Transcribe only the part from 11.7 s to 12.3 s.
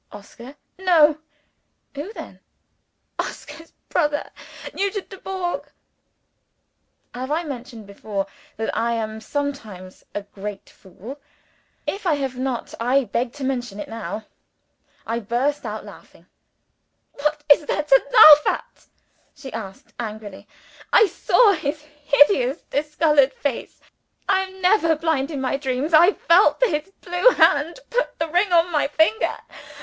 If I